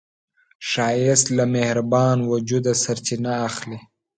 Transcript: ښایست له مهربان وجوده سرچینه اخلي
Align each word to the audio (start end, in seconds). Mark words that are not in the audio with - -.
ښایست 0.69 1.27
له 1.37 1.45
مهربان 1.55 2.17
وجوده 2.31 2.73
سرچینه 2.83 3.31
اخلي 3.47 3.79